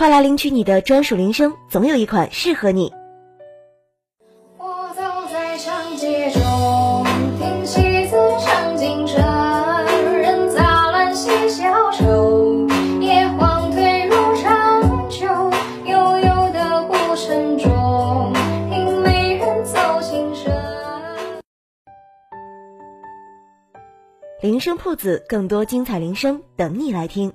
[0.00, 2.90] 快来领取你的专属铃声总有一款适合你。
[4.56, 7.04] 我走在长街中
[7.38, 9.18] 听戏子唱京城
[10.16, 12.66] 人杂乱戏小丑
[13.02, 15.26] 叶黄褪入长秋
[15.84, 18.32] 悠悠的古城中
[18.70, 20.50] 听美人奏琴声
[24.40, 27.30] 铃声铺子更多精彩铃声等你来听。